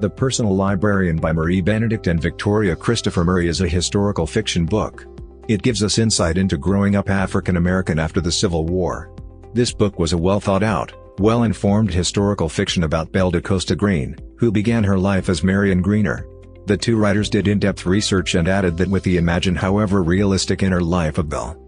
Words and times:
The 0.00 0.08
Personal 0.08 0.56
Librarian 0.56 1.16
by 1.18 1.30
Marie 1.30 1.60
Benedict 1.60 2.06
and 2.06 2.18
Victoria 2.18 2.74
Christopher 2.74 3.22
Murray 3.22 3.48
is 3.48 3.60
a 3.60 3.68
historical 3.68 4.26
fiction 4.26 4.64
book. 4.64 5.04
It 5.46 5.60
gives 5.60 5.82
us 5.82 5.98
insight 5.98 6.38
into 6.38 6.56
growing 6.56 6.96
up 6.96 7.10
African 7.10 7.58
American 7.58 7.98
after 7.98 8.22
the 8.22 8.32
Civil 8.32 8.64
War. 8.64 9.14
This 9.52 9.74
book 9.74 9.98
was 9.98 10.14
a 10.14 10.18
well 10.18 10.40
thought 10.40 10.62
out, 10.62 10.94
well 11.18 11.42
informed 11.42 11.92
historical 11.92 12.48
fiction 12.48 12.84
about 12.84 13.12
Belle 13.12 13.30
da 13.30 13.42
Costa 13.42 13.76
Greene, 13.76 14.16
who 14.38 14.50
began 14.50 14.82
her 14.84 14.98
life 14.98 15.28
as 15.28 15.44
Marion 15.44 15.82
Greener. 15.82 16.26
The 16.64 16.78
two 16.78 16.96
writers 16.96 17.28
did 17.28 17.46
in 17.46 17.58
depth 17.58 17.84
research 17.84 18.36
and 18.36 18.48
added 18.48 18.78
that 18.78 18.88
with 18.88 19.02
the 19.02 19.18
imagine 19.18 19.54
however 19.54 20.02
realistic 20.02 20.62
inner 20.62 20.80
life 20.80 21.18
of 21.18 21.28
Belle. 21.28 21.62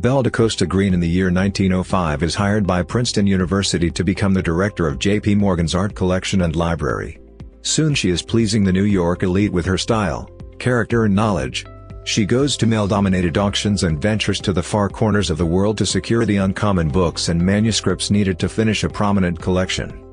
Belle 0.00 0.24
da 0.24 0.28
Costa 0.28 0.66
Greene 0.66 0.92
in 0.92 1.00
the 1.00 1.08
year 1.08 1.30
1905 1.32 2.22
is 2.22 2.34
hired 2.34 2.66
by 2.66 2.82
Princeton 2.82 3.26
University 3.26 3.90
to 3.92 4.04
become 4.04 4.34
the 4.34 4.42
director 4.42 4.86
of 4.86 4.98
J.P. 4.98 5.36
Morgan's 5.36 5.74
art 5.74 5.94
collection 5.94 6.42
and 6.42 6.54
library. 6.54 7.18
Soon 7.62 7.94
she 7.94 8.10
is 8.10 8.22
pleasing 8.22 8.64
the 8.64 8.72
New 8.72 8.84
York 8.84 9.22
elite 9.22 9.52
with 9.52 9.64
her 9.66 9.78
style, 9.78 10.28
character 10.58 11.04
and 11.04 11.14
knowledge. 11.14 11.64
She 12.04 12.26
goes 12.26 12.56
to 12.56 12.66
male-dominated 12.66 13.38
auctions 13.38 13.84
and 13.84 14.02
ventures 14.02 14.40
to 14.40 14.52
the 14.52 14.62
far 14.62 14.88
corners 14.88 15.30
of 15.30 15.38
the 15.38 15.46
world 15.46 15.78
to 15.78 15.86
secure 15.86 16.26
the 16.26 16.38
uncommon 16.38 16.88
books 16.88 17.28
and 17.28 17.40
manuscripts 17.40 18.10
needed 18.10 18.40
to 18.40 18.48
finish 18.48 18.82
a 18.82 18.88
prominent 18.88 19.40
collection. 19.40 20.04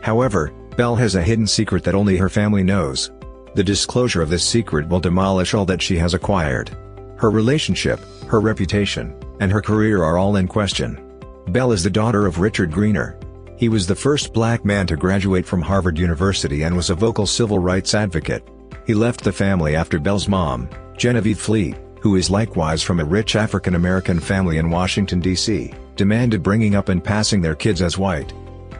However, 0.00 0.52
Belle 0.76 0.94
has 0.94 1.16
a 1.16 1.22
hidden 1.22 1.48
secret 1.48 1.82
that 1.84 1.96
only 1.96 2.16
her 2.16 2.28
family 2.28 2.62
knows. 2.62 3.10
The 3.54 3.64
disclosure 3.64 4.22
of 4.22 4.30
this 4.30 4.46
secret 4.46 4.88
will 4.88 5.00
demolish 5.00 5.54
all 5.54 5.64
that 5.66 5.82
she 5.82 5.96
has 5.98 6.14
acquired. 6.14 6.76
Her 7.16 7.30
relationship, 7.30 8.00
her 8.28 8.40
reputation, 8.40 9.18
and 9.40 9.50
her 9.50 9.62
career 9.62 10.04
are 10.04 10.18
all 10.18 10.36
in 10.36 10.46
question. 10.46 11.00
Belle 11.48 11.72
is 11.72 11.82
the 11.82 11.90
daughter 11.90 12.26
of 12.26 12.38
Richard 12.38 12.70
Greener, 12.70 13.18
he 13.56 13.68
was 13.68 13.86
the 13.86 13.94
first 13.94 14.32
black 14.32 14.64
man 14.64 14.86
to 14.86 14.96
graduate 14.96 15.46
from 15.46 15.62
Harvard 15.62 15.98
University 15.98 16.62
and 16.62 16.76
was 16.76 16.90
a 16.90 16.94
vocal 16.94 17.26
civil 17.26 17.58
rights 17.58 17.94
advocate. 17.94 18.46
He 18.86 18.94
left 18.94 19.22
the 19.22 19.32
family 19.32 19.76
after 19.76 19.98
Belle's 19.98 20.28
mom, 20.28 20.68
Genevieve 20.96 21.38
Fleet, 21.38 21.76
who 22.00 22.16
is 22.16 22.30
likewise 22.30 22.82
from 22.82 23.00
a 23.00 23.04
rich 23.04 23.36
African 23.36 23.74
American 23.74 24.20
family 24.20 24.58
in 24.58 24.70
Washington, 24.70 25.20
D.C., 25.20 25.72
demanded 25.96 26.42
bringing 26.42 26.74
up 26.74 26.88
and 26.88 27.02
passing 27.02 27.40
their 27.40 27.54
kids 27.54 27.80
as 27.80 27.96
white. 27.96 28.32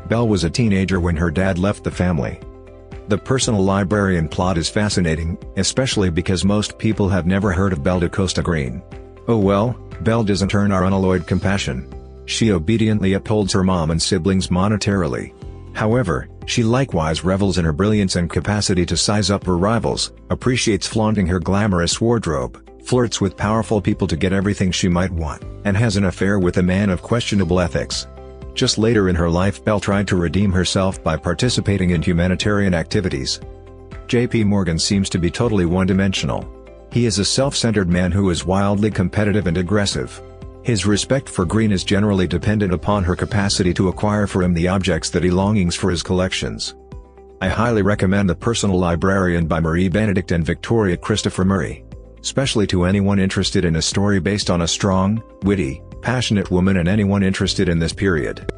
Belle 0.08 0.28
was 0.28 0.44
a 0.44 0.50
teenager 0.50 1.00
when 1.00 1.16
her 1.16 1.30
dad 1.30 1.58
left 1.58 1.84
the 1.84 1.90
family. 1.90 2.38
The 3.08 3.18
personal 3.18 3.62
librarian 3.62 4.28
plot 4.28 4.58
is 4.58 4.68
fascinating, 4.68 5.38
especially 5.56 6.10
because 6.10 6.44
most 6.44 6.78
people 6.78 7.08
have 7.08 7.26
never 7.26 7.52
heard 7.52 7.72
of 7.72 7.82
Belle 7.82 8.00
da 8.00 8.08
Costa 8.08 8.42
Greene. 8.42 8.82
Oh 9.28 9.38
well, 9.38 9.78
Belle 10.00 10.24
doesn't 10.24 10.54
earn 10.54 10.72
our 10.72 10.84
unalloyed 10.84 11.26
compassion. 11.26 11.88
She 12.26 12.52
obediently 12.52 13.14
upholds 13.14 13.52
her 13.52 13.64
mom 13.64 13.90
and 13.90 14.00
siblings 14.00 14.48
monetarily. 14.48 15.32
However, 15.74 16.28
she 16.46 16.62
likewise 16.62 17.24
revels 17.24 17.58
in 17.58 17.64
her 17.64 17.72
brilliance 17.72 18.16
and 18.16 18.30
capacity 18.30 18.86
to 18.86 18.96
size 18.96 19.30
up 19.30 19.44
her 19.46 19.56
rivals, 19.56 20.12
appreciates 20.30 20.86
flaunting 20.86 21.26
her 21.26 21.40
glamorous 21.40 22.00
wardrobe, 22.00 22.60
flirts 22.84 23.20
with 23.20 23.36
powerful 23.36 23.80
people 23.80 24.06
to 24.06 24.16
get 24.16 24.32
everything 24.32 24.70
she 24.70 24.88
might 24.88 25.10
want, 25.10 25.42
and 25.64 25.76
has 25.76 25.96
an 25.96 26.04
affair 26.04 26.38
with 26.38 26.58
a 26.58 26.62
man 26.62 26.90
of 26.90 27.02
questionable 27.02 27.60
ethics. 27.60 28.06
Just 28.54 28.78
later 28.78 29.08
in 29.08 29.16
her 29.16 29.30
life 29.30 29.64
Belle 29.64 29.80
tried 29.80 30.06
to 30.08 30.16
redeem 30.16 30.52
herself 30.52 31.02
by 31.02 31.16
participating 31.16 31.90
in 31.90 32.02
humanitarian 32.02 32.74
activities. 32.74 33.40
J.P. 34.06 34.44
Morgan 34.44 34.78
seems 34.78 35.08
to 35.10 35.18
be 35.18 35.30
totally 35.30 35.66
one-dimensional. 35.66 36.46
He 36.92 37.06
is 37.06 37.18
a 37.18 37.24
self-centered 37.24 37.88
man 37.88 38.12
who 38.12 38.30
is 38.30 38.46
wildly 38.46 38.90
competitive 38.90 39.48
and 39.48 39.56
aggressive. 39.56 40.22
His 40.64 40.86
respect 40.86 41.28
for 41.28 41.44
Greene 41.44 41.72
is 41.72 41.84
generally 41.84 42.26
dependent 42.26 42.72
upon 42.72 43.04
her 43.04 43.14
capacity 43.14 43.74
to 43.74 43.88
acquire 43.88 44.26
for 44.26 44.42
him 44.42 44.54
the 44.54 44.68
objects 44.68 45.10
that 45.10 45.22
he 45.22 45.30
longings 45.30 45.76
for 45.76 45.90
his 45.90 46.02
collections. 46.02 46.74
I 47.42 47.48
highly 47.48 47.82
recommend 47.82 48.30
The 48.30 48.34
Personal 48.34 48.78
Librarian 48.78 49.46
by 49.46 49.60
Marie 49.60 49.90
Benedict 49.90 50.32
and 50.32 50.42
Victoria 50.42 50.96
Christopher 50.96 51.44
Murray. 51.44 51.84
Especially 52.18 52.66
to 52.68 52.84
anyone 52.84 53.18
interested 53.18 53.66
in 53.66 53.76
a 53.76 53.82
story 53.82 54.20
based 54.20 54.48
on 54.48 54.62
a 54.62 54.66
strong, 54.66 55.22
witty, 55.42 55.82
passionate 56.00 56.50
woman 56.50 56.78
and 56.78 56.88
anyone 56.88 57.22
interested 57.22 57.68
in 57.68 57.78
this 57.78 57.92
period. 57.92 58.50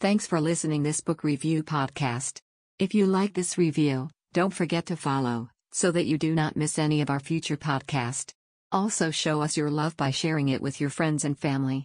Thanks 0.00 0.26
for 0.26 0.40
listening 0.40 0.82
this 0.82 1.00
book 1.00 1.22
review 1.22 1.62
podcast. 1.62 2.40
If 2.80 2.92
you 2.92 3.06
like 3.06 3.34
this 3.34 3.56
review, 3.56 4.10
don't 4.32 4.52
forget 4.52 4.86
to 4.86 4.96
follow 4.96 5.50
so 5.74 5.90
that 5.90 6.06
you 6.06 6.16
do 6.16 6.32
not 6.32 6.56
miss 6.56 6.78
any 6.78 7.00
of 7.00 7.10
our 7.10 7.18
future 7.18 7.56
podcast. 7.56 8.32
Also 8.70 9.10
show 9.10 9.42
us 9.42 9.56
your 9.56 9.70
love 9.70 9.96
by 9.96 10.12
sharing 10.12 10.48
it 10.48 10.62
with 10.62 10.80
your 10.80 10.88
friends 10.88 11.24
and 11.24 11.36
family. 11.36 11.82